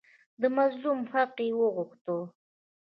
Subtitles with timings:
[0.41, 2.05] د مظلوم حق یې وغوښت.